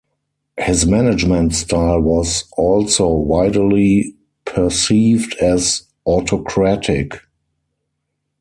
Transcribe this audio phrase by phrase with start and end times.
[0.57, 7.19] His management style was also widely perceived as autocratic.